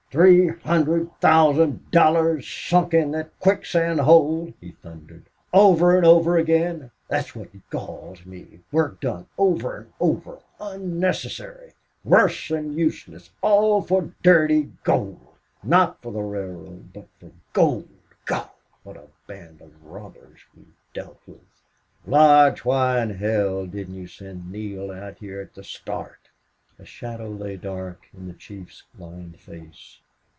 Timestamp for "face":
29.39-29.99